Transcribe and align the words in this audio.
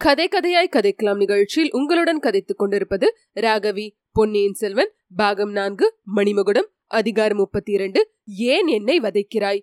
கதை 0.00 0.28
கதையாய் 0.28 0.72
கதைக்கலாம் 0.76 1.16
நிகழ்ச்சியில் 1.16 1.70
உங்களுடன் 1.72 2.18
கதைத்துக் 2.18 2.58
கொண்டிருப்பது 2.58 3.16
ராகவி 3.34 3.90
பொன்னியின் 4.12 4.52
செல்வன் 4.52 4.92
பாகம் 5.16 5.50
நான்கு 5.50 5.94
மணிமகுடம் 6.16 6.68
அதிகாரம் 6.86 7.36
முப்பத்தி 7.36 7.72
இரண்டு 7.72 8.12
ஏன் 8.26 8.66
என்னை 8.66 9.00
வதைக்கிறாய்? 9.00 9.60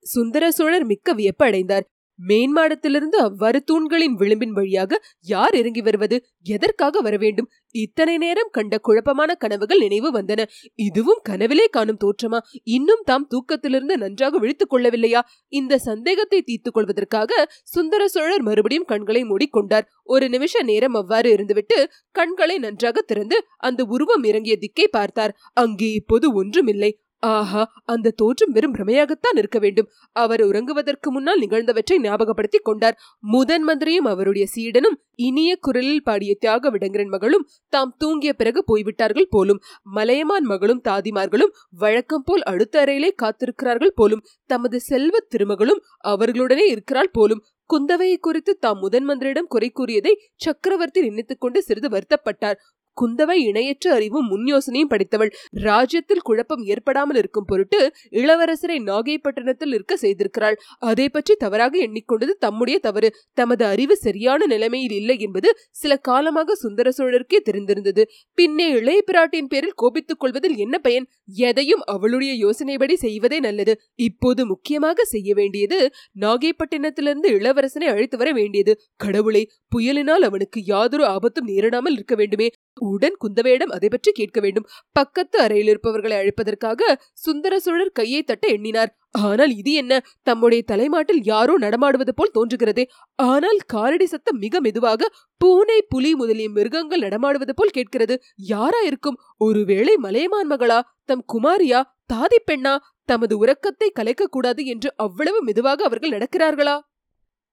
சுந்தர 0.00 0.50
சோழர் 0.50 0.84
மிக்க 0.84 1.12
வியப்பு 1.12 1.44
அடைந்தார் 1.44 1.86
மேன்மாடத்திலிருந்து 2.28 3.16
அவ்வாறு 3.16 3.62
தூண்களின் 3.62 4.14
விளிம்பின் 4.14 4.52
வழியாக 4.52 5.00
யார் 5.20 5.54
இறங்கி 5.54 5.80
வருவது? 5.80 6.26
எதற்காக 6.42 7.00
வர 7.00 7.16
வேண்டும்? 7.16 7.50
இத்தனை 7.70 8.16
நேரம் 8.16 8.48
கண்ட 8.50 8.78
குழப்பமான 8.78 9.34
கனவுகள் 9.34 9.78
நினைவு 9.78 10.20
வந்தன. 10.20 10.44
இதுவும் 10.74 11.20
கனவிலே 11.28 11.64
காணும் 11.70 11.98
தோற்றமா? 12.04 12.38
இன்னும் 12.62 13.02
தாம் 13.04 13.28
தூக்கத்திலிருந்து 13.34 13.96
நன்றாக 13.96 14.38
விழித்துக் 14.38 14.74
கொள்ளவில்லையா? 14.74 15.20
இந்த 15.48 15.78
சந்தேகத்தை 15.78 16.42
தீர்த்துக் 16.42 16.74
கொள்வதற்காக 16.74 17.50
சுந்தர 17.62 18.08
சோழர் 18.08 18.42
மறுபடியும் 18.42 18.84
கண்களை 18.84 19.24
மூடிக்கொண்டார். 19.24 19.82
ஒரு 20.02 20.28
நிமிஷ 20.28 20.62
நேரம் 20.62 20.94
அவ்வாறு 20.94 21.34
இருந்துவிட்டு 21.36 21.84
கண்களை 22.10 22.58
நன்றாக 22.58 23.00
திறந்து 23.00 23.46
அந்த 23.56 23.84
உருவம் 23.84 24.22
இறங்கிய 24.22 24.56
திக்கை 24.56 24.88
பார்த்தார். 24.88 25.36
அங்கே 25.52 25.92
இப்போது 25.92 26.34
ஒன்றுமில்லை. 26.34 27.01
ஆஹா 27.22 27.62
அந்த 27.84 28.10
தோற்றம் 28.10 28.50
வெறும் 28.50 28.74
பிரமையாகத்தான் 28.74 29.36
இருக்க 29.36 29.58
வேண்டும். 29.58 29.88
அவர் 30.12 30.40
உறங்குவதற்கு 30.40 31.08
முன்னால் 31.10 31.40
நிகழ்ந்தவற்றை 31.40 31.96
ஞாபகப்படுத்தி 31.98 32.58
கொண்டார். 32.62 32.96
முதன் 33.20 33.62
மந்திரியும் 33.62 34.04
அவருடைய 34.04 34.46
சீடனும் 34.46 34.96
இனிய 35.18 35.56
குரலில் 35.60 36.02
பாடிய 36.02 36.34
தியாக 36.34 36.70
விடங்கரன் 36.70 37.08
மகளும் 37.08 37.48
தாம் 37.68 37.94
தூங்கிய 38.04 38.32
பிறகு 38.32 38.64
போய்விட்டார்கள் 38.64 39.30
போலும். 39.30 39.60
மலையமான் 39.82 40.44
மகளும் 40.44 40.82
தாதிமார்களும் 40.88 41.54
வழக்கம் 41.70 42.22
போல் 42.24 42.42
அடுத்த 42.42 42.84
அறையிலே 42.84 43.12
காத்திருக்கிறார்கள் 43.22 43.94
போலும். 43.94 44.24
தமது 44.46 44.80
செல்வ 44.80 45.16
திருமகளும் 45.30 45.82
அவர்களுடனே 46.08 46.66
இருக்கிறாள் 46.74 47.12
போலும். 47.12 47.42
குந்தவையை 47.70 48.16
குறித்து 48.20 48.52
தாம் 48.58 48.78
முதன் 48.78 49.06
மந்திரியிடம் 49.08 49.48
குறை 49.48 49.70
கூறியதை 49.70 50.12
சக்கரவர்த்தி 50.36 51.00
நினைத்துக் 51.00 51.40
கொண்டு 51.40 51.62
சிறிது 51.62 51.88
வருத்தப்பட்டார். 51.88 52.58
குந்தவை 53.00 53.36
இணையற்ற 53.42 53.94
அறிவும் 53.94 54.26
முன் 54.26 54.44
யோசனையும் 54.44 54.90
படித்தவள். 54.90 55.32
ராஜ்யத்தில் 55.50 56.22
குழப்பம் 56.22 56.62
ஏற்படாமல் 56.64 57.16
இருக்கும் 57.16 57.44
பொருட்டு 57.44 57.80
இளவரசரை 58.10 58.78
நாகைப்பட்டினத்தில் 58.82 59.72
இருக்க 59.72 59.96
செய்திருக்கிறாள். 60.02 60.56
அதை 60.78 61.08
பற்றி 61.08 61.34
தவறாக 61.34 61.78
எண்ணிக்கொண்டது 61.78 62.30
தம்முடைய 62.38 62.78
தவறு. 62.78 63.10
தமது 63.34 63.64
அறிவு 63.64 63.96
சரியான 63.96 64.46
நிலைமையில் 64.46 64.92
இல்லை 64.92 65.18
என்பது 65.18 65.58
சில 65.70 65.96
காலமாக 65.96 66.54
சுந்தர 66.54 66.92
சோழருக்கே 66.98 67.40
தெரிந்திருந்தது. 67.50 68.04
பின்னே 68.34 68.68
இளைய 68.70 69.00
பிராட்டியின் 69.12 69.48
பேரில் 69.48 69.76
கோபித்துக் 69.76 70.20
கொள்வதில் 70.20 70.56
என்ன 70.56 70.78
பயன்? 70.78 71.06
எதையும் 71.48 71.82
அவளுடைய 71.86 72.32
யோசனைப்படி 72.46 72.94
செய்வதே 72.94 73.40
நல்லது. 73.40 73.74
இப்போது 73.94 74.46
முக்கியமாக 74.46 75.04
செய்ய 75.04 75.34
வேண்டியது 75.34 75.78
நாகைப்பட்டினத்திலிருந்து 76.20 77.28
இளவரசனை 77.38 77.86
அழைத்து 77.86 78.16
வர 78.16 78.32
வேண்டியது. 78.32 78.74
கடவுளை 78.96 79.42
புயலினால் 79.76 80.24
அவனுக்கு 80.24 80.60
யாதொரு 80.64 81.04
ஆபத்தும் 81.06 81.48
நேரிடாமல் 81.48 81.92
இருக்க 81.92 82.14
வேண்டுமே. 82.14 82.48
உடன் 82.80 83.16
குந்தவையிடம் 83.24 83.66
அதை 83.66 83.88
பற்றி 83.88 84.12
கேட்க 84.12 84.40
வேண்டும். 84.40 84.66
பக்கத்து 84.92 85.38
அறையில் 85.38 85.66
இருப்பவர்களை 85.66 86.16
அழைப்பதற்காக 86.16 86.96
சுந்தர 87.12 87.60
சோழர் 87.60 87.92
கையை 87.92 88.22
தட்ட 88.22 88.48
எண்ணினார். 88.48 88.96
ஆனால் 89.10 89.56
இது 89.56 89.72
என்ன? 89.72 90.04
தம்முடைய 90.22 90.62
தலைமாட்டில் 90.62 91.24
யாரோ 91.24 91.56
நடமாடுவது 91.56 92.14
போல் 92.14 92.30
தோன்றுகிறது. 92.30 92.88
ஆனால் 93.14 93.58
காரடி 93.72 94.04
சத்தம் 94.04 94.38
மிக 94.38 94.60
மெதுவாக 94.60 95.10
பூனை 95.36 95.82
புலி 95.88 96.14
முதலிய 96.14 96.50
மிருகங்கள் 96.50 97.00
நடமாடுவது 97.00 97.54
போல் 97.54 97.70
கேட்கிறது. 97.70 98.22
யாரா 98.36 98.80
இருக்கும்? 98.80 99.18
ஒருவேளை 99.38 99.96
மலையமான் 99.96 100.50
மகளா? 100.50 100.80
தம் 101.04 101.24
குமாரியா? 101.32 101.82
தாதி 102.06 102.38
பெண்ணா? 102.50 102.76
தமது 103.04 103.38
உறக்கத்தை 103.38 103.90
கலைக்க 103.90 104.26
கூடாது 104.26 104.64
என்று 104.64 104.92
அவ்வளவு 104.96 105.42
மெதுவாக 105.42 105.84
அவர்கள் 105.84 106.10
நடக்கிறார்களா? 106.10 106.80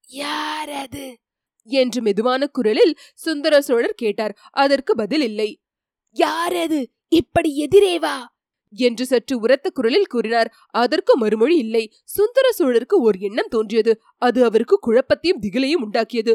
யார் 0.09 0.69
அது? 0.69 1.17
என்று 1.69 2.01
மெதுவான 2.01 2.47
குரலில் 2.47 2.97
சுந்தர 3.15 3.61
சோழர் 3.61 3.93
கேட்டார். 3.93 4.37
அதற்கு 4.51 4.95
பதில் 4.95 5.21
இல்லை. 5.21 5.59
யார் 6.11 6.55
அது? 6.55 6.89
இப்படி 7.07 7.67
எதிரேவா 7.67 8.17
என்று 8.71 9.05
சற்று 9.05 9.39
உரத்த 9.39 9.69
குரலில் 9.69 10.07
கூறினார். 10.07 10.53
அதற்கு 10.69 11.17
மறுமொழி 11.17 11.57
இல்லை. 11.57 11.93
சுந்தர 12.03 12.49
சோழருக்கு 12.57 12.99
ஒரு 12.99 13.19
எண்ணம் 13.19 13.47
தோன்றியது. 13.49 14.01
அது 14.17 14.43
அவருக்கு 14.43 14.79
குழப்பத்தையும் 14.87 15.41
திகிலையும் 15.41 15.83
உண்டாக்கியது. 15.85 16.33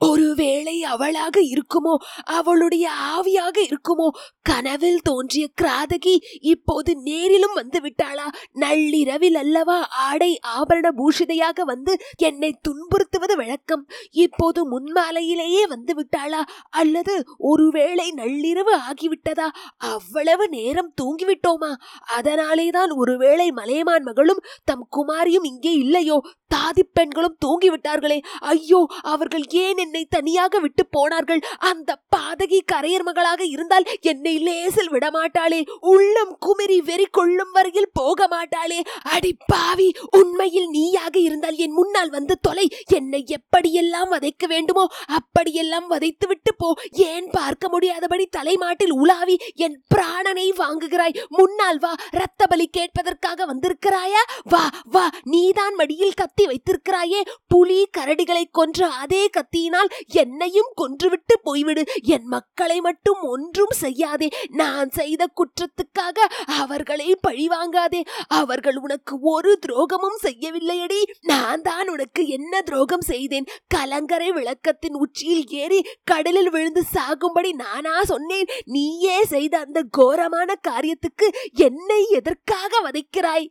ஒருவேளை 0.00 0.82
அவளாக 0.82 1.40
இருக்குமோ 1.40 1.94
அவளுடைய 2.24 2.90
ஆவியாக 3.16 3.56
இருக்குமோ? 3.64 4.08
கனவில் 4.42 5.00
தோன்றிய 5.02 5.48
கிராதகி 5.62 6.14
இப்போது 6.40 6.96
நேரிலும் 6.96 7.52
வந்து 7.52 7.80
விட்டாளா? 7.80 8.26
நள்ளிரவில் 8.52 9.34
அல்லவா 9.34 9.86
ஆடை 9.88 10.38
ஆபரண 10.46 10.90
பூஷிதையாக 10.96 11.60
வந்து 11.62 11.98
என்னை 12.16 12.60
துன்புறுத்துவது 12.68 13.36
வழக்கம்? 13.36 13.88
இப்போது 14.10 14.60
முன்மாலையிலேயே 14.70 15.62
வந்து 15.68 15.94
விட்டாளா? 15.94 16.42
அல்லது 16.68 17.24
ஒருவேளை 17.38 18.12
நள்ளிரவு 18.16 18.74
ஆகிவிட்டதா? 18.90 19.48
அவ்வளவு 19.76 20.48
நேரம் 20.48 20.92
தூங்கிவிட்டோமா? 21.02 21.72
அதனாலேதான் 22.04 22.90
ஒருவேளை 22.90 23.50
மலையமான் 23.50 24.02
மகளும் 24.02 24.44
தம் 24.64 24.88
குமாரியும் 24.96 25.44
இங்கே 25.44 25.72
இல்லையோ? 25.72 26.20
தாதி 26.54 26.82
பெண்களும் 26.92 27.38
தூங்கிவிட்டார்களே. 27.44 28.18
ஐயோ 28.52 28.80
அவர்கள் 29.12 29.44
ஏன் 29.64 29.76
என்னை 29.76 30.02
தனியாக 30.16 30.58
விட்டு 30.58 30.82
போனார்கள்? 30.86 31.42
அந்த 31.70 31.90
பாதகி 32.16 32.60
கரையர் 32.72 33.06
மகளாக 33.08 33.42
இருந்தால் 33.44 33.88
என்னை 34.00 34.34
லேசில் 34.38 34.90
விடமாட்டாளே. 34.90 35.60
உள்ளம் 35.94 36.34
குமரி 36.38 36.78
வெறி 36.80 37.06
கொள்ளும் 37.10 37.52
வரையில் 37.52 37.90
போக 37.92 38.28
மாட்டாளே 38.34 38.80
அடி 39.14 39.32
பாவி 39.46 39.88
உண்மையில் 40.10 40.68
நீயாக 40.68 41.14
இருந்தால் 41.18 41.58
என் 41.64 41.76
முன்னால் 41.78 42.10
வந்து 42.10 42.36
தொலை. 42.40 42.66
என்னை 42.98 43.20
எப்படியெல்லாம் 43.36 44.12
வதைக்க 44.14 44.46
வேண்டுமோ 44.46 44.84
அப்படியெல்லாம் 45.18 45.86
வதைத்து 45.86 46.26
விட்டு 46.26 46.52
போ. 46.54 46.68
ஏன் 47.10 47.28
பார்க்க 47.30 47.68
முடியாதபடி 47.68 48.26
தலைமாட்டில் 48.38 48.94
உலாவி 49.02 49.36
என் 49.66 49.76
பிராணனை 49.94 50.46
வாங்குகிறாய். 50.62 51.18
முன்னால் 51.28 51.78
வா 51.78 51.92
ரத்த 52.10 52.46
பலி 52.46 52.68
கேட்பதற்காக 52.76 53.46
வந்திருக்கிறாயா? 53.52 54.22
வா 54.44 54.64
வா 54.96 55.06
நீதான் 55.24 55.74
மடியில் 55.74 56.18
கத்தி 56.22 56.43
வைத்திருக்கிறாயே? 56.46 57.20
புலி 57.48 57.88
கரடிகளை 57.98 58.44
கொன்ற 58.50 58.88
அதே 58.88 59.28
கத்தியினால் 59.28 59.90
என்னையும் 60.06 60.72
கொன்றுவிட்டு 60.76 61.34
போய்விடு. 61.44 61.82
என் 62.02 62.24
மக்களை 62.24 62.80
மட்டும் 62.80 63.20
ஒன்றும் 63.20 63.74
செய்யாதே. 63.80 64.28
நான் 64.48 64.90
செய்த 64.90 65.28
குற்றத்துக்காக 65.36 66.18
அவர்களை 66.46 67.18
பழிவாங்காதே. 67.28 68.02
அவர்கள் 68.28 68.76
உனக்கு 68.76 69.20
ஒரு 69.20 69.58
துரோகமும் 69.66 70.18
செய்யவில்லையடி. 70.22 71.00
நான் 71.20 71.62
தான் 71.62 71.88
உனக்கு 71.88 72.26
என்ன 72.26 72.62
துரோகம் 72.62 73.00
செய்தேன்? 73.00 73.48
கலங்கரை 73.66 74.32
விளக்கத்தின் 74.32 74.94
உச்சியில் 74.94 75.48
ஏறி 75.48 75.86
கடலில் 76.04 76.50
விழுந்து 76.50 76.84
சாகும்படி 76.94 77.52
நானா 77.52 78.04
சொன்னேன்? 78.04 78.48
நீயே 78.64 79.24
செய்த 79.24 79.58
அந்த 79.58 79.82
கோரமான 79.90 80.54
காரியத்துக்கு 80.68 81.28
என்னை 81.52 82.06
எதற்காக 82.10 82.90
வதைக்கிறாய்? 82.90 83.46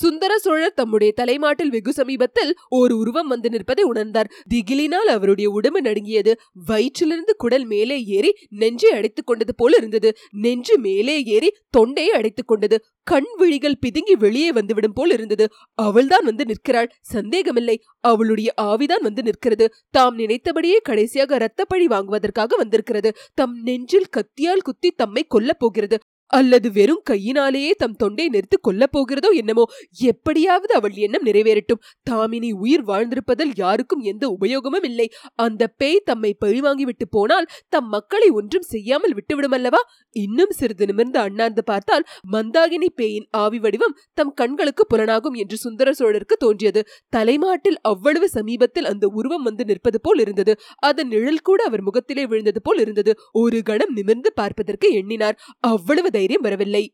சுந்தர 0.00 0.38
சோழர் 0.38 0.72
தம்முடைய 0.72 1.12
தலைமாட்டில் 1.12 1.70
வெகு 1.70 1.92
சமீபத்தில் 1.92 2.54
ஒரு 2.68 2.98
உருவம் 2.98 3.28
வந்து 3.28 3.50
நிற்பதை 3.50 3.84
உணர்ந்தார். 3.84 4.30
திகிலினால் 4.54 5.08
அவருடைய 5.08 5.50
உடம்பு 5.50 5.80
நடுங்கியது. 5.82 6.38
வயிற்றிலிருந்து 6.68 7.34
குடல் 7.36 7.64
மேலே 7.64 8.04
ஏறி 8.04 8.34
நெஞ்சை 8.48 8.90
அடைத்துக் 8.90 9.26
கொண்டது 9.26 9.54
போல 9.54 9.76
இருந்தது. 9.76 10.16
நெஞ்சு 10.30 10.78
மேலே 10.78 11.22
ஏறி 11.22 11.56
தொண்டையை 11.70 12.12
அடைத்துக் 12.12 12.48
கொண்டது. 12.48 12.84
கண் 13.02 13.24
விழிகள் 13.36 13.78
பிதுங்கி 13.86 14.12
வெளியே 14.18 14.52
வந்துவிடும் 14.52 14.92
போல் 14.92 15.10
இருந்தது. 15.10 15.48
அவள்தான் 15.74 16.24
வந்து 16.24 16.44
நிற்கிறாள். 16.44 16.88
சந்தேகமில்லை. 17.00 17.82
அவளுடைய 18.00 18.54
ஆவிதான் 18.62 19.02
வந்து 19.02 19.22
நிற்கிறது. 19.22 19.72
தாம் 19.90 20.14
நினைத்தபடியே 20.14 20.76
கடைசியாக 20.76 21.36
இரத்தப்பழி 21.36 21.84
வாங்குவதற்காக 21.84 22.56
வந்திருக்கிறது. 22.56 23.12
தம் 23.34 23.62
நெஞ்சில் 23.62 24.06
கத்தியால் 24.16 24.62
குத்தி 24.62 24.90
தம்மை 24.90 25.26
கொல்லப் 25.34 25.58
போகிறது. 25.58 25.98
அல்லது 26.30 26.68
வெறும் 26.72 27.02
கையினாலேயே 27.02 27.72
தம் 27.76 27.96
தொண்டை 27.96 28.26
நிறுத்து 28.28 28.56
கொல்லப் 28.68 28.94
போகிறதோ 28.96 29.30
என்னமோ? 29.32 29.64
எப்படியாவது 30.02 30.72
அவள் 30.74 30.96
எண்ணம் 30.96 31.24
நிறைவேறட்டும். 31.24 31.80
தாமினி 32.10 32.50
உயிர் 32.54 32.84
வாழ்ந்திருப்பதில் 32.84 33.52
யாருக்கும் 33.56 34.02
எந்த 34.02 34.24
உபயோகமும் 34.28 34.82
இல்லை. 34.82 35.06
அந்த 35.36 35.62
பேய் 35.76 36.04
தம்மை 36.04 36.32
பழிவாங்கிவிட்டு 36.44 37.08
போனால் 37.10 37.48
தம் 37.68 37.88
மக்களை 37.88 38.28
ஒன்றும் 38.30 38.66
செய்யாமல் 38.68 39.14
விட்டுவிடும் 39.14 39.56
அல்லவா 39.58 39.80
இன்னும் 40.16 40.50
சிறிது 40.50 40.86
நிமிர்ந்து 40.86 41.18
அண்ணாந்து 41.18 41.64
பார்த்தால் 41.64 42.04
மந்தாகினி 42.32 42.88
பேயின் 42.96 43.26
ஆவி 43.36 43.58
வடிவம் 43.58 43.96
தம் 44.14 44.34
கண்களுக்கு 44.34 44.84
புலனாகும் 44.94 45.36
என்று 45.36 45.56
சுந்தர 45.56 45.88
சோழருக்கு 45.92 46.36
தோன்றியது. 46.38 46.80
தலைமாட்டில் 47.08 47.78
அவ்வளவு 47.82 48.28
சமீபத்தில் 48.28 48.84
அந்த 48.84 49.06
உருவம் 49.08 49.42
வந்து 49.42 49.64
நிற்பது 49.64 50.00
போல் 50.00 50.18
இருந்தது. 50.18 50.52
அதன் 50.80 51.08
நிழல் 51.08 51.42
கூட 51.42 51.60
அவர் 51.64 51.82
முகத்திலே 51.82 52.24
விழுந்தது 52.26 52.62
போல் 52.62 52.80
இருந்தது. 52.80 53.12
ஒரு 53.32 53.62
கணம் 53.62 53.92
நிமிர்ந்து 53.92 54.32
பார்ப்பதற்கு 54.32 54.88
எண்ணினார். 54.92 55.38
அவ்வளவு 55.68 56.10
தைரியம் 56.18 56.46
வரவில்லை. 56.48 56.84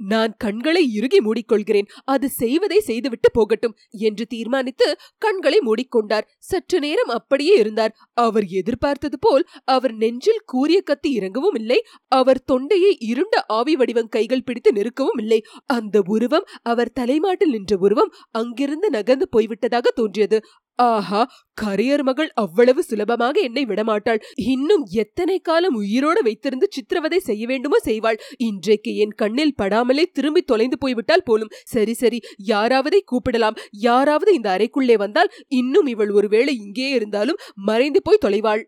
நான் 0.00 0.32
கண்களை 0.38 0.80
இறுகி 0.94 1.18
மூடிக்கொள்கிறேன். 1.18 1.86
அது 2.04 2.26
செய்வதை 2.40 2.78
செய்துவிட்டு 2.80 3.28
போகட்டும் 3.32 3.76
என்று 4.06 4.24
தீர்மானித்து 4.26 4.88
கண்களை 5.24 5.58
மூடிக்கொண்டார். 5.58 6.26
சற்று 6.48 6.78
நேரம் 6.80 7.12
அப்படியே 7.18 7.54
இருந்தார். 7.58 7.94
அவர் 8.24 8.46
எதிர்பார்த்தது 8.58 9.18
போல் 9.18 9.44
அவர் 9.74 9.94
நெஞ்சில் 9.94 10.42
கூரிய 10.46 10.80
கத்தி 10.80 11.12
இறங்கவும் 11.18 11.58
இல்லை. 11.60 11.78
அவர் 12.18 12.42
தொண்டையை 12.44 12.92
இருண்ட 13.10 13.36
ஆவி 13.58 13.76
வடிவம் 13.76 14.12
கைகள் 14.16 14.44
பிடித்து 14.44 14.72
நெருக்கவும் 14.72 15.20
இல்லை. 15.24 15.40
அந்த 15.76 16.02
உருவம் 16.06 16.46
அவர் 16.72 16.94
தலைமாட்டில் 17.00 17.54
நின்ற 17.56 17.74
உருவம் 17.78 18.12
அங்கிருந்து 18.32 18.90
நகர்ந்து 18.90 19.28
போய்விட்டதாக 19.36 19.94
தோன்றியது. 19.94 20.40
ஆஹா 20.78 21.20
கரையர் 21.62 22.02
மகள் 22.02 22.30
அவ்வளவு 22.34 22.82
சுலபமாக 22.82 23.40
என்னை 23.40 23.64
விடமாட்டாள். 23.64 24.20
இன்னும் 24.34 24.84
எத்தனை 24.92 25.38
காலம் 25.38 25.74
உயிரோடு 25.74 26.22
வைத்திருந்து 26.22 26.64
சித்திரவதை 26.70 27.18
செய்ய 27.18 27.46
வேண்டுமோ 27.46 27.78
செய்வாள். 27.84 28.18
இன்றைக்கு 28.36 28.96
என் 28.96 29.14
கண்ணில் 29.14 29.54
படாமலே 29.62 30.04
திரும்பி 30.12 30.42
தொலைந்து 30.42 30.78
போய்விட்டால் 30.78 31.22
போலும். 31.22 31.52
சரி 31.64 31.94
சரி 31.94 32.20
யாராவதை 32.48 33.00
கூப்பிடலாம்? 33.12 33.58
யாராவது 33.70 34.34
இந்த 34.34 34.50
அறைக்குள்ளே 34.56 34.94
வந்தால் 34.94 35.32
இன்னும் 35.48 35.86
இவள் 35.86 36.10
ஒருவேளை 36.10 36.54
இங்கே 36.56 36.88
இருந்தாலும் 36.90 37.40
மறைந்து 37.54 38.02
போய் 38.02 38.24
தொலைவாள். 38.24 38.64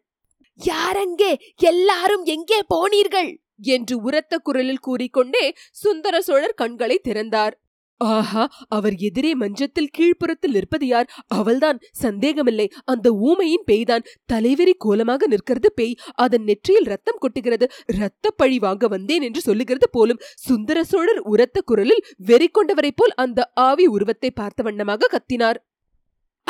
யாரங்கே? 0.61 1.33
எல்லாரும் 1.57 2.25
எங்கே 2.25 2.61
போனீர்கள்? 2.75 3.31
என்று 3.61 4.03
உரத்த 4.03 4.39
குரலில் 4.39 4.79
கூறிக்கொண்டே 4.79 5.55
சுந்தர 5.71 6.21
சோழர் 6.21 6.55
கண்களை 6.55 7.01
திறந்தார். 7.03 7.55
ஆஹா 7.99 8.51
அவர் 8.69 8.95
எதிரே 8.95 9.35
மஞ்சத்தில் 9.35 9.91
கீழ்ப்புறத்தில் 9.99 10.51
நிற்பது 10.51 10.87
யார்? 10.87 11.11
அவள்தான். 11.27 11.79
சந்தேகமில்லை. 11.93 12.71
அந்த 12.85 13.13
ஊமையின் 13.13 13.65
பேய்தான். 13.67 14.05
தலைவரி 14.33 14.71
கோலமாக 14.79 15.27
நிற்கிறது 15.27 15.73
பேய். 15.73 15.95
அதன் 16.15 16.43
நெற்றியில் 16.43 16.85
ரத்தம் 16.85 17.19
கொட்டுகிறது. 17.21 17.69
ரத்த 17.87 18.31
பழி 18.31 18.59
வாங்க 18.59 18.89
வந்தேன் 18.89 19.23
என்று 19.23 19.41
சொல்லுகிறது 19.41 19.91
போலும் 19.91 20.19
சுந்தர 20.37 20.85
சோழர் 20.85 21.19
உரத்த 21.19 21.61
குரலில் 21.61 22.05
வெறி 22.17 22.51
கொண்டவரைப் 22.51 22.97
போல் 22.97 23.15
அந்த 23.15 23.51
ஆவி 23.55 23.87
உருவத்தை 23.87 24.31
பார்த்த 24.31 24.63
வண்ணமாக 24.63 25.09
கத்தினார். 25.11 25.55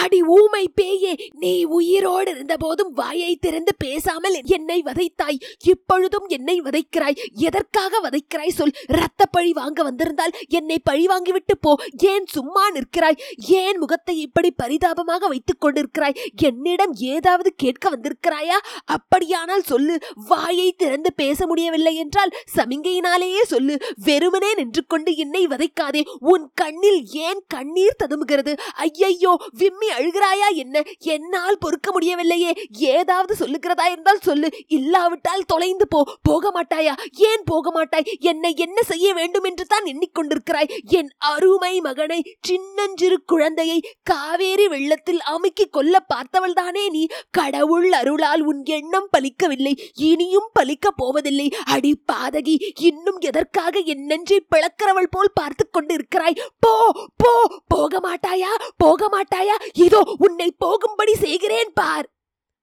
அடி 0.03 0.21
ஊமை 0.23 0.65
பேயே 0.75 1.13
நீ 1.35 1.53
உயிரோடு 1.65 2.31
இருந்த 2.31 2.57
போதும் 2.57 2.93
வாயை 2.93 3.37
திறந்து 3.37 3.73
பேசாமல் 3.79 4.37
என்னை 4.45 4.83
வதைத்தாய். 4.83 5.39
இப்பொழுதும் 5.65 6.27
என்னை 6.27 6.57
வதைக்கிறாய். 6.61 7.19
எதற்காக 7.33 8.01
வதைக்கிறாய் 8.01 8.57
சொல். 8.59 8.75
ரத்த 8.87 9.27
பழி 9.27 9.53
வாங்க 9.53 9.83
வந்திருந்தால் 9.83 10.35
என்னை 10.49 10.79
பழி 10.79 11.07
வாங்கிவிட்டு 11.07 11.57
போ. 11.61 11.73
ஏன் 11.99 12.27
சும்மா 12.27 12.65
நிற்கிறாய்? 12.71 13.19
ஏன் 13.37 13.79
முகத்தை 13.79 14.17
இப்படி 14.19 14.51
பரிதாபமாக 14.51 15.29
வைத்துக் 15.29 15.63
கொண்டிருக்கிறாய்? 15.65 16.19
என்னிடம் 16.43 16.95
ஏதாவது 17.15 17.53
கேட்க 17.57 17.91
வந்திருக்கிறாயா? 17.91 18.59
அப்படியானால் 18.85 19.63
சொல்லு. 19.63 19.99
வாயை 20.29 20.69
திறந்து 20.73 21.13
பேச 21.13 21.47
முடியவில்லை 21.47 21.95
என்றால் 21.97 22.35
சமிங்கையினாலேயே 22.57 23.43
சொல்லு. 23.43 23.77
வெறுமனே 24.05 24.55
நின்று 24.55 24.85
கொண்டு 24.87 25.17
என்னை 25.17 25.45
வதைக்காதே. 25.47 26.05
உன் 26.33 26.47
கண்ணில் 26.55 27.03
ஏன் 27.27 27.43
கண்ணீர் 27.49 28.01
ததுமுகிறது 28.05 28.55
ஐயையோ 28.77 29.35
விம்மி 29.59 29.88
அழுகிறாயா 29.91 30.55
என்ன? 30.55 30.83
என்னால் 30.99 31.59
பொறுக்க 31.59 31.93
முடியவில்லையே. 31.93 32.53
ஏதாவது 32.71 33.47
சொல்லுகிறதா 33.47 33.97
என்றால் 33.97 34.21
சொல்லு. 34.21 34.51
இல்லாவிட்டால் 34.67 35.45
தொலைந்து 35.47 35.89
போ. 35.89 36.05
போக 36.23 36.53
மாட்டாயா? 36.53 36.93
ஏன் 37.13 37.43
போக 37.45 37.71
மாட்டாய்? 37.71 38.17
என்னை 38.21 38.55
என்ன 38.57 38.83
செய்ய 38.83 39.15
வேண்டும் 39.15 39.45
என்று 39.45 39.67
தான் 39.67 39.85
எண்ணிக்கொண்டிருக்கிறாய். 39.85 40.69
என் 40.83 41.09
அருமை 41.19 41.81
மகனை 41.81 42.37
சின்னஞ்சிறு 42.41 43.25
குழந்தையை 43.25 43.97
காவேரி 44.03 44.69
வெள்ளத்தில் 44.69 45.21
அமுக்கி 45.21 45.67
கொல்ல 45.67 46.05
பார்த்தவள் 46.15 46.53
தானே 46.53 46.89
நீ? 46.89 47.07
கடவுள் 47.31 47.93
அருளால் 47.93 48.41
உன் 48.41 48.65
எண்ணம் 48.65 49.09
பலிக்கவில்லை. 49.19 49.73
இனியும் 49.95 50.51
பலிக்கப் 50.61 50.97
போவதில்லை. 50.97 51.51
அடி 51.65 52.03
பாதகி 52.13 52.71
இன்னும் 52.81 53.19
எதற்காக 53.21 53.79
என் 53.79 54.05
நெஞ்சை 54.05 54.47
பிளக்கிறவள் 54.51 55.11
போல் 55.11 55.31
பார்த்து 55.35 55.69
கொண்டிருக்கிறாய்? 55.71 56.41
போ 56.61 56.93
போ. 57.17 57.61
போக 57.69 58.01
மாட்டாயா? 58.01 58.53
போக 58.77 59.09
மாட்டாயா? 59.09 59.57
இதோ 59.85 60.01
உன்னை 60.19 60.47
போகும்படி 60.59 61.15
செய்கிறேன் 61.25 61.73
பார். 61.75 62.07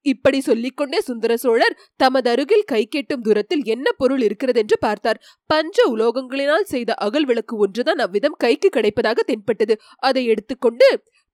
இப்படி 0.06 0.40
சொல்லிக்கொண்டே 0.42 1.00
சுந்தர 1.02 1.34
சோழர் 1.36 1.76
தமது 1.96 2.28
அருகில் 2.30 2.66
கை 2.66 2.82
கேட்டும் 2.86 3.22
தூரத்தில் 3.22 3.64
என்ன 3.66 3.88
பொருள் 3.92 4.22
இருக்கிறது 4.22 4.60
என்று 4.60 4.78
பார்த்தார். 4.78 5.22
பஞ்ச 5.50 5.78
உலோகங்களினால் 5.94 6.68
செய்த 6.74 6.94
அகல் 7.06 7.26
விளக்கு 7.26 7.56
ஒன்றுதான் 7.58 7.98
அவ்விதம் 7.98 8.38
கைக்கு 8.38 8.70
கிடைப்பதாக 8.70 9.24
தென்பட்டது. 9.26 9.76
அதை 10.00 10.24
எடுத்துக்கொண்டு 10.26 10.90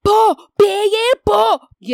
போ 0.05 0.17
பேயே 0.59 1.07
போ 1.27 1.41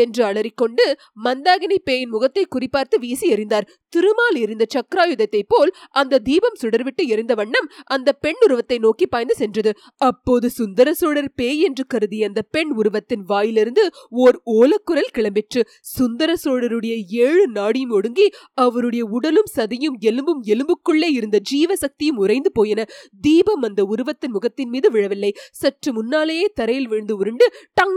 என்று 0.04 0.22
அலறிக்கொண்டு 0.28 0.86
மந்தாகினி 1.26 1.78
பேயின் 1.88 2.14
முகத்தை 2.14 2.44
குறிப்பார்த்து 2.46 2.96
வீசி 3.04 3.26
எறிந்தார். 3.34 3.68
திருமால் 3.94 4.38
எரிந்த 4.44 4.66
சக்கராயுதத்தை 4.74 5.42
போல் 5.48 5.70
அந்த 6.00 6.20
தீபம் 6.20 6.58
சுடர்விட்டு 6.62 7.04
எரிந்த 7.08 7.34
வண்ணம் 7.36 7.68
அந்த 7.96 8.10
பெண் 8.24 8.40
உருவத்தை 8.46 8.78
நோக்கி 8.86 9.06
பாய்ந்து 9.08 9.36
சென்றது. 9.36 9.72
அப்போது 10.10 10.48
சுந்தர 10.50 10.94
சோழர் 10.94 11.30
பேய் 11.36 11.62
என்று 11.68 11.86
கருதிய 11.94 12.30
அந்த 12.30 12.42
பெண் 12.56 12.72
உருவத்தின் 12.76 13.24
வாயிலிருந்து 13.24 13.86
ஓர் 14.24 14.38
ஓலக்குரல் 14.56 15.14
கிளம்பிற்று. 15.18 15.64
சுந்தர 15.98 16.36
சோழருடைய 16.44 16.96
ஏழு 17.26 17.46
நாடியும் 17.52 17.96
ஒடுங்கி 18.00 18.28
அவருடைய 18.66 19.06
உடலும் 19.18 19.52
சதியும் 19.56 19.98
எலும்பும் 20.02 20.44
எலும்புக்குள்ளே 20.46 21.12
இருந்த 21.12 21.40
ஜீவசக்தியும் 21.52 22.22
உறைந்து 22.26 22.52
போயின. 22.52 22.90
தீபம் 23.22 23.66
அந்த 23.70 23.84
உருவத்தின் 23.86 24.32
முகத்தின் 24.32 24.70
மீது 24.70 24.92
விழவில்லை. 24.92 25.34
சற்று 25.54 25.92
முன்னாலேயே 25.94 26.48
தரையில் 26.54 26.88
விழுந்து 26.88 27.16
உருண்டு 27.18 27.48
டங் 27.74 27.97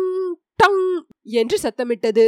டங் 0.61 0.83
என்று 1.23 1.57
சத்தமிட்டது. 1.65 2.27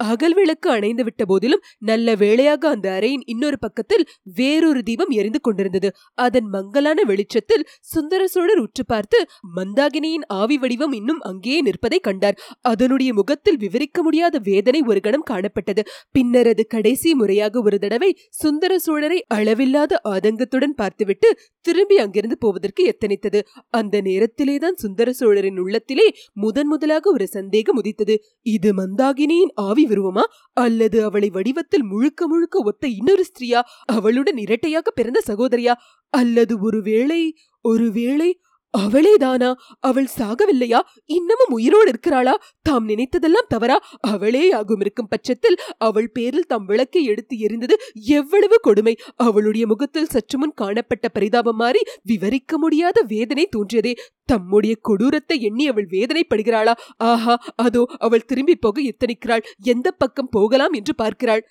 அகல் 0.00 0.34
விளக்கு 0.34 0.70
அணைந்து 0.70 1.04
விட்ட 1.04 1.24
போதிலும் 1.24 1.62
நல்ல 1.78 2.14
வேளையாக 2.14 2.68
அந்த 2.68 2.86
அறையின் 2.90 3.24
இன்னொரு 3.24 3.58
பக்கத்தில் 3.58 4.04
வேறொரு 4.22 4.82
தீபம் 4.82 5.08
எரிந்து 5.10 5.40
கொண்டிருந்தது. 5.40 5.88
அதன் 6.14 6.48
மங்கலான 6.48 7.02
வெளிச்சத்தில் 7.02 7.66
சுந்தர 7.80 8.22
சோழர் 8.26 8.58
உற்று 8.58 8.84
பார்த்து 8.86 9.18
மந்தாகினியின் 9.56 10.26
ஆவி 10.32 10.58
வடிவம் 10.58 10.92
இன்னும் 10.92 11.20
அங்கேயே 11.20 11.60
நிற்பதை 11.60 11.98
கண்டார். 11.98 12.38
அதனுடைய 12.60 13.14
முகத்தில் 13.14 13.56
விவரிக்க 13.56 14.02
முடியாத 14.02 14.38
வேதனை 14.38 14.82
ஒரு 14.86 15.00
கணம் 15.00 15.28
காணப்பட்டது. 15.30 15.84
பின்னர் 16.10 16.46
அது 16.46 16.66
கடைசி 16.66 17.14
முறையாக 17.14 17.62
ஒரு 17.62 17.78
தடவை 17.78 18.10
சுந்தர 18.28 18.72
சோழரை 18.86 19.18
அளவில்லாத 19.28 20.00
ஆதங்கத்துடன் 20.08 20.76
பார்த்துவிட்டு 20.76 21.38
திரும்பி 21.60 21.98
அங்கிருந்து 21.98 22.38
போவதற்கு 22.38 22.82
எத்தனித்தது. 22.84 23.40
அந்த 23.70 24.00
நேரத்திலேதான் 24.00 24.76
சுந்தர 24.76 25.12
சோழரின் 25.12 25.58
உள்ளத்திலே 25.58 26.08
முதன் 26.32 26.66
முதலாக 26.66 27.10
ஒரு 27.10 27.26
சந்தேகம் 27.26 27.76
உதித்தது. 27.76 28.14
இது 28.42 28.70
மந்தாகினியின் 28.74 29.52
ஆவி 29.54 29.83
விருவமா 29.88 30.22
அல்லது 30.52 31.04
அவளை 31.04 31.30
வடிவத்தில் 31.30 31.82
முழுக்க 31.82 32.26
முழுக்க 32.26 32.62
ஒத்த 32.64 32.88
இன்னொரு 32.88 33.24
ஸ்திரியா? 33.24 33.60
அவளுடன் 33.84 34.36
இரட்டையாக 34.36 34.90
பிறந்த 34.90 35.22
சகோதரியா? 35.26 35.72
அல்லது 36.10 36.58
ஒருவேளை 36.58 37.36
ஒருவேளை 37.62 38.40
அவளேதானா? 38.74 39.48
அவள் 39.80 40.08
சாகவில்லையா? 40.14 40.78
இன்னமும் 41.10 41.52
உயிரோடு 41.52 41.88
இருக்கிறாளா? 41.88 42.34
தாம் 42.66 42.86
நினைத்ததெல்லாம் 42.88 43.48
தவறா? 43.48 43.76
அவளே 44.10 44.44
ஆகும் 44.52 44.80
இருக்கும் 44.80 45.08
பட்சத்தில் 45.08 45.56
அவள் 45.80 46.08
பேரில் 46.12 46.48
தம் 46.48 46.66
விளக்கை 46.66 47.02
எடுத்து 47.04 47.34
எரிந்தது 47.38 47.76
எவ்வளவு 48.16 48.58
கொடுமை! 48.60 48.94
அவளுடைய 49.24 49.64
முகத்தில் 49.66 50.10
சற்று 50.14 50.38
முன் 50.38 50.56
காணப்பட்ட 50.56 51.08
பரிதாபம் 51.08 51.60
மாறி 51.62 51.82
விவரிக்க 52.04 52.58
முடியாத 52.58 52.98
வேதனை 53.12 53.46
தோன்றியதே! 53.52 53.94
தம்முடைய 54.28 54.74
கொடூரத்தை 54.82 55.36
எண்ணி 55.42 55.64
அவள் 55.68 55.88
வேதனைப்படுகிறாளா? 55.90 56.74
ஆஹா 57.04 57.34
அதோ 57.58 57.82
அவள் 57.98 58.26
திரும்பி 58.26 58.56
போக 58.58 58.80
எத்தனிக்கிறாள்? 58.90 59.44
எந்த 59.66 59.88
பக்கம் 59.94 60.32
போகலாம் 60.32 60.74
என்று 60.74 60.94
பார்க்கிறாள்? 60.96 61.42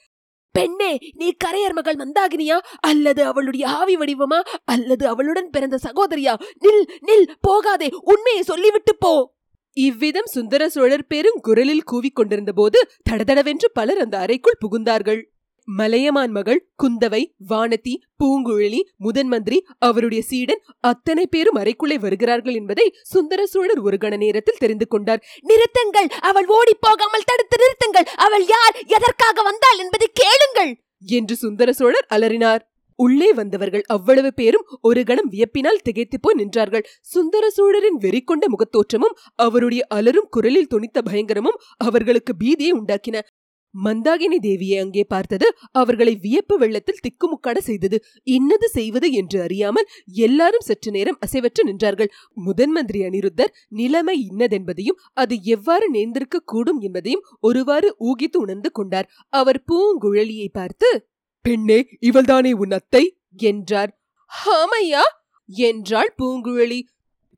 பெண்ணே 0.53 0.97
நீ 1.15 1.33
கரையர் 1.45 1.73
மகள் 1.73 1.95
மந்தாகினியா? 1.95 2.57
அல்லது 2.79 3.23
அவளுடைய 3.23 3.69
ஆவி 3.69 3.95
வடிவமா? 3.97 4.39
அல்லது 4.65 5.07
அவளுடன் 5.07 5.49
பிறந்த 5.49 5.77
சகோதரியா? 5.83 6.33
நில் 6.61 6.85
நில் 7.07 7.27
போகாதே 7.41 7.89
உண்மையை 8.01 8.41
சொல்லிவிட்டு 8.41 8.95
போ. 8.95 9.13
இவ்விதம் 9.77 10.25
சுந்தர 10.25 10.69
சோழர் 10.69 11.07
பெரும் 11.07 11.39
குரலில் 11.41 11.83
கூவிக்கொண்டிருந்த 11.91 12.51
போது 12.55 12.79
தடதடவென்று 13.09 13.69
பலர் 13.73 13.97
அந்த 13.97 14.17
அறைக்குள் 14.17 14.61
புகுந்தார்கள். 14.65 15.21
மலையமான் 15.67 16.33
மகள் 16.33 16.61
குந்தவை 16.83 17.21
வானதி 17.49 17.93
பூங்குழலி 18.19 18.81
முதன் 18.97 19.27
மந்திரி 19.27 19.57
அவருடைய 19.79 20.21
சீடன் 20.21 20.61
அத்தனை 20.83 21.25
பேரும் 21.27 21.59
அறைக்குள்ளே 21.61 21.97
வருகிறார்கள் 21.99 22.55
என்பதை 22.55 22.85
சுந்தர 23.03 23.45
சோழர் 23.45 23.81
ஒரு 23.81 23.97
கண 23.97 24.17
நேரத்தில் 24.17 24.59
தெரிந்து 24.59 24.87
கொண்டார். 24.87 25.23
நிறுத்துங்கள்! 25.45 26.09
அவள் 26.21 26.47
ஓடி 26.49 26.75
போகாமல் 26.79 27.27
தடுத்து 27.27 27.57
நிறுத்துங்கள்! 27.63 28.07
அவள் 28.17 28.45
யார்? 28.47 28.77
எதற்காக 28.89 29.41
வந்தாள் 29.43 29.81
என்பதை 29.85 30.09
கேளுங்கள்! 30.21 30.71
என்று 31.11 31.35
சுந்தர 31.35 31.69
சோழர் 31.73 32.07
அலறினார். 32.09 32.63
உள்ளே 32.99 33.29
வந்தவர்கள் 33.33 33.83
அவ்வளவு 33.87 34.29
பேரும் 34.33 34.67
ஒரு 34.81 35.01
கணம் 35.03 35.29
வியப்பினால் 35.29 35.81
திகைத்து 35.83 36.17
போய் 36.19 36.37
நின்றார்கள். 36.37 36.83
சுந்தர 37.07 37.45
சோழரின் 37.49 37.97
வெறிக்கொண்ட 37.97 38.45
முகத்தோற்றமும் 38.47 39.15
அவருடைய 39.39 39.83
அலரும் 39.89 40.29
குரலில் 40.29 40.69
துணித்த 40.73 41.01
பயங்கரமும் 41.01 41.57
அவர்களுக்கு 41.81 42.33
பீதியை 42.43 42.73
உண்டாக்கின. 42.73 43.17
மந்தாகினி 43.75 44.37
தேவியை 44.41 44.77
அங்கே 44.79 45.03
பார்த்தது 45.03 45.47
அவர்களை 45.71 46.13
வியப்பு 46.15 46.57
வெள்ளத்தில் 46.57 47.01
திக்குமுக்காட 47.05 47.57
செய்தது. 47.59 47.97
இன்னது 48.23 48.67
செய்வது 48.69 49.11
என்று 49.11 49.41
அறியாமல் 49.41 49.87
எல்லாரும் 50.25 50.65
சற்று 50.65 50.91
நேரம் 50.91 51.19
அசைவற்று 51.19 51.63
நின்றார்கள். 51.65 52.11
முதன் 52.33 52.71
மந்திரி 52.71 53.01
அனிருத்தர் 53.01 53.53
நிலைமை 53.67 54.15
இன்னதென்பதையும் 54.31 54.99
அது 55.13 55.37
எவ்வாறு 55.47 55.87
நேர்ந்திருக்க 55.89 56.39
கூடும் 56.45 56.79
என்பதையும் 56.79 57.25
ஒருவாறு 57.39 57.89
ஊகித்து 57.99 58.37
உணர்ந்து 58.37 58.71
கொண்டார். 58.71 59.09
அவர் 59.33 59.63
பூங்குழலியை 59.71 60.47
பார்த்து 60.51 60.89
பெண்ணே 61.45 61.79
இவள்தானே 62.01 62.51
உன் 62.53 62.71
அத்தை? 62.71 63.03
என்றார். 63.35 63.91
ஹாமையா 64.31 65.03
என்றாள் 65.49 66.11
பூங்குழலி. 66.17 66.79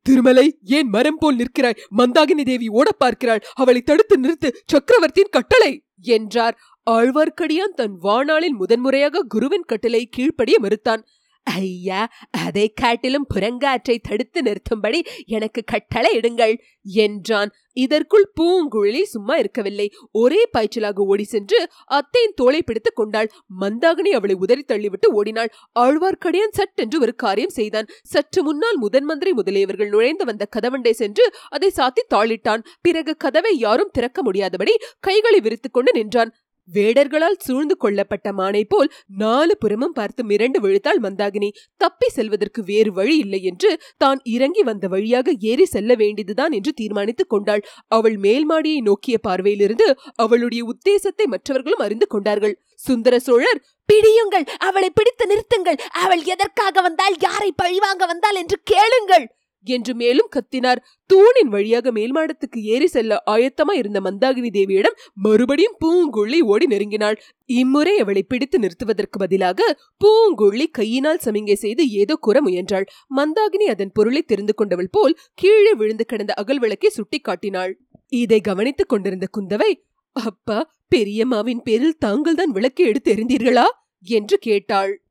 திருமலை 0.05 0.45
ஏன் 0.69 0.88
மரம் 0.88 1.19
போல் 1.19 1.35
நிற்கிறாய்? 1.35 1.79
மந்தாகினி 1.97 2.43
தேவி 2.43 2.67
ஓட 2.69 2.89
பார்க்கிறாள். 2.97 3.43
அவளை 3.53 3.81
தடுத்து 3.81 4.15
நிறுத்து 4.19 4.50
சக்கரவர்த்தியின் 4.65 5.31
கட்டளை! 5.31 5.71
என்றார். 6.09 6.55
ஆழ்வார்க்கடியான் 6.89 7.75
தன் 7.75 7.95
வாணாளில் 8.03 8.57
முதன்முறையாக 8.57 9.24
குருவின் 9.27 9.67
கட்டளை 9.67 10.01
கீழ்ப்படிய 10.07 10.57
மறுத்தான். 10.62 11.01
ஐயா 11.45 12.09
அதை 12.29 12.73
காட்டிலும் 12.73 13.27
புறங்காற்றை 13.35 13.97
தடுத்து 14.01 14.41
நிறுத்தும்படி 14.41 15.05
எனக்கு 15.25 15.63
கட்டளை 15.65 16.17
இடுங்கள் 16.17 16.59
என்றான். 16.83 17.51
இதற்குள் 17.73 18.31
பூங்குழலி 18.41 19.01
சும்மா 19.03 19.35
இருக்கவில்லை. 19.35 19.91
ஒரே 20.11 20.49
பாய்ச்சலாக 20.57 20.95
ஓடி 20.95 21.23
சென்று 21.23 21.69
அத்தையின் 21.85 22.33
தோளை 22.41 22.61
பிடித்துக் 22.61 22.95
கொண்டாள். 22.95 23.29
மந்தாகினி 23.59 24.09
அவளை 24.09 24.35
உதறி 24.35 24.63
தள்ளிவிட்டு 24.67 25.07
ஓடினாள். 25.11 25.51
ஆழ்வார்க்கடியான் 25.79 26.51
சட்டென்று 26.51 27.01
ஒரு 27.01 27.15
காரியம் 27.15 27.49
செய்தான். 27.49 27.85
சற்று 28.03 28.43
முன்னால் 28.43 28.77
முதன் 28.77 29.03
மந்திரி 29.03 29.31
முதலியவர்கள் 29.31 29.87
நுழைந்து 29.87 30.25
வந்த 30.25 30.47
கதவண்டை 30.55 30.91
சென்று 30.91 31.33
அதை 31.49 31.71
சாத்தி 31.75 32.03
தாளிட்டான். 32.15 32.63
பிறகு 32.81 33.17
கதவை 33.17 33.57
யாரும் 33.57 33.93
திறக்க 33.93 34.23
முடியாதபடி 34.23 34.77
கைகளை 34.99 35.39
விரித்துக்கொண்டு 35.39 35.93
நின்றான். 35.93 36.33
வேடர்களால் 36.74 37.38
சூழ்ந்து 37.38 37.77
கொள்ளப்பட்ட 37.77 38.31
மானை 38.31 38.63
போல் 38.67 38.91
நாலு 39.17 39.57
புறமும் 39.57 39.91
பார்த்து 39.91 40.24
மிரண்டு 40.25 40.60
விழுத்தாள் 40.60 41.01
மந்தாகினி. 41.01 41.50
தப்பி 41.77 42.10
செல்வதற்கு 42.10 42.63
வேறு 42.63 42.93
வழி 42.93 43.17
இல்லை 43.17 43.41
என்று 43.43 43.79
தான் 43.98 44.19
இறங்கி 44.24 44.63
வந்த 44.63 44.88
வழியாக 44.88 45.34
ஏறி 45.39 45.65
செல்ல 45.65 45.93
வேண்டியதுதான் 45.95 46.51
என்று 46.51 46.74
தீர்மானித்துக் 46.74 47.29
கொண்டாள். 47.29 47.65
அவள் 47.88 48.17
மேல் 48.17 48.45
மாடியை 48.45 48.79
நோக்கிய 48.79 49.17
பார்வையிலிருந்து 49.27 49.95
அவளுடைய 50.15 50.63
உத்தேசத்தை 50.65 51.25
மற்றவர்களும் 51.25 51.79
அறிந்து 51.79 52.07
கொண்டார்கள். 52.07 52.57
சுந்தர 52.75 53.19
சோழர் 53.19 53.63
பிடியுங்கள் 53.86 54.45
அவளை 54.57 54.89
பிடித்து 54.89 55.25
நிறுத்துங்கள். 55.25 55.79
அவள் 56.03 56.24
எதற்காக 56.24 56.81
வந்தால் 56.81 57.15
யாரை 57.19 57.51
பழிவாங்க 57.55 58.05
வந்தால் 58.05 58.36
என்று 58.36 58.57
கேளுங்கள். 58.63 59.35
என்று 59.65 59.95
மேலும் 59.95 60.29
கத்தினார். 60.36 60.77
தூணின் 61.05 61.48
வழியாக 61.48 61.91
மேல்மாடத்துக்கு 61.91 62.60
ஏறி 62.62 62.88
செல்ல 62.88 63.24
ஆயத்தமாய் 63.31 63.74
இருந்த 63.74 64.00
மந்தாகினி 64.00 64.50
தேவியிடம் 64.53 64.98
மறுபடியும் 65.13 65.77
பூங்குள்ளி 65.86 66.39
ஓடி 66.39 66.65
நெருங்கினாள். 66.65 67.15
இம்முறை 67.45 68.00
அவளை 68.00 68.24
பிடித்து 68.24 68.60
நிறுத்துவதற்கு 68.60 69.19
பதிலாக 69.19 69.79
பூங்குள்ளி 70.05 70.67
கையினால் 70.72 71.24
சமிங்கை 71.25 71.53
செய்து 71.53 71.89
ஏதோ 71.89 72.15
கூற 72.15 72.41
முயன்றாள். 72.41 72.86
மந்தாகினி 73.15 73.63
அதன் 73.63 73.91
பொருளை 73.91 74.22
தெரிந்து 74.22 74.53
கொண்டவள் 74.53 74.89
போல் 74.91 75.17
கீழே 75.34 75.74
விழுந்து 75.74 76.05
கிடந்த 76.05 76.34
அகல் 76.34 76.60
விளக்கை 76.60 76.89
சுட்டி 76.89 77.19
காட்டினாள். 77.19 77.79
இதை 78.07 78.41
கவனித்துக் 78.41 78.89
கொண்டிருந்த 78.89 79.27
குந்தவை 79.38 79.74
அப்பா 80.12 80.74
பெரியம்மாவின் 80.95 81.62
பேரில் 81.63 81.98
தாங்கள்தான் 81.98 82.51
விளக்கை 82.51 82.86
எடுத்து 82.86 83.13
எறிந்தீர்களா? 83.13 83.63
என்று 84.03 84.38
கேட்டாள். 84.38 85.04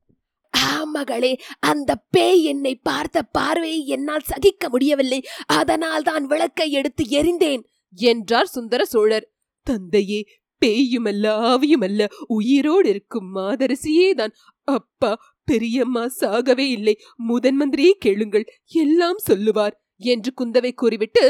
மகளே 0.95 1.31
அந்த 1.59 1.91
பேய் 2.15 2.41
என்னை 2.51 2.73
பார்த்த 2.89 3.23
பார்வையை 3.37 3.81
என்னால் 3.87 4.27
சகிக்க 4.31 4.69
முடியவில்லை. 4.69 5.19
அதனால் 5.59 6.03
தான் 6.03 6.25
விளக்கை 6.25 6.67
எடுத்து 6.71 7.03
எரிந்தேன் 7.19 7.63
என்றார் 7.97 8.53
சுந்தர 8.55 8.81
சோழர். 8.85 9.27
தந்தையே 9.67 10.19
பேயுமல்ல 10.61 11.25
ஆவியுமல்ல 11.51 12.01
உயிரோடு 12.27 12.87
இருக்கும் 12.89 13.29
மாதரசியே 13.37 14.09
தான். 14.13 14.35
அப்பா 14.67 15.11
பெரியம்மா 15.47 16.03
சாகவே 16.21 16.67
இல்லை. 16.77 16.95
முதன் 17.29 17.57
மந்திரியை 17.61 17.95
கேளுங்கள் 18.05 18.45
எல்லாம் 18.83 19.19
சொல்லுவார் 19.29 19.75
என்று 20.13 20.31
குந்தவை 20.39 20.71
கூறிவிட்டு 20.75 21.23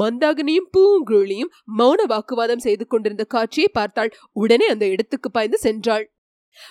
மந்தாகினியும் 0.00 0.68
பூங்குழலியும் 0.74 1.54
மௌன 1.78 2.00
வாக்குவாதம் 2.12 2.64
செய்து 2.66 2.84
கொண்டிருந்த 2.86 3.24
காட்சியை 3.24 3.68
பார்த்தாள். 3.72 4.10
உடனே 4.32 4.66
அந்த 4.66 4.84
இடத்துக்கு 4.86 5.30
பாய்ந்து 5.30 5.60
சென்றாள். 5.64 6.04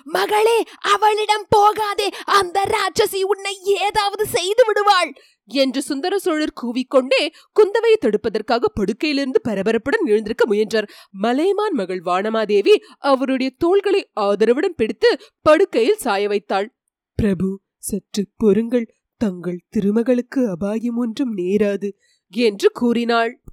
மகளே 0.04 0.64
அவளிடம் 0.82 1.46
போகாதே. 1.50 2.10
அந்த 2.26 2.66
ராட்சசி 2.66 3.22
உன்னை 3.22 3.54
ஏதாவது 3.64 4.26
செய்து 4.26 4.66
விடுவாள் 4.66 5.14
என்று 5.46 5.82
சுந்தர 5.82 6.20
சோழர் 6.20 6.54
கூவிக்கொண்டே 6.62 7.32
குந்தவையை 7.54 7.98
தடுப்பதற்காக 8.00 8.66
படுக்கையிலிருந்து 8.74 9.42
பரபரப்புடன் 9.50 10.06
எழுந்திருக்க 10.06 10.46
முயன்றார். 10.46 10.90
மலையமான் 11.12 11.74
மகள் 11.74 12.02
வானமாதேவி 12.06 12.76
அவருடைய 12.98 13.52
தோள்களை 13.58 14.10
ஆதரவுடன் 14.20 14.76
பிடித்து 14.76 15.20
படுக்கையில் 15.42 15.98
சாய 15.98 16.28
வைத்தாள். 16.28 16.78
பிரபு 17.16 17.62
சற்று 17.78 18.28
பொறுங்கள். 18.38 18.96
தங்கள் 19.18 19.66
திருமகளுக்கு 19.70 20.50
அபாயம் 20.50 20.98
ஒன்றும் 20.98 21.38
நேராது 21.38 21.92
என்று 22.30 22.72
கூறினாள். 22.72 23.44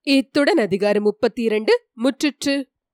இத்துடன் 0.00 0.58
அதிகாரம் 0.58 1.02
முப்பத்தி 1.02 1.42
இரண்டு 1.42 1.84
முற்றிற்று. 2.02 2.71